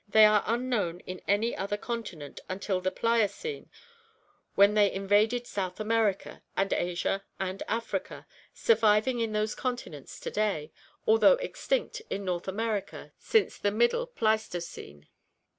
[0.09, 3.69] They are unknown in any other continent until the Pliocene,
[4.55, 10.71] when they invaded South America and Asia and Africa, surviving in those continents to day,
[11.05, 15.07] although extinct in North America since the Middle Pleistocene."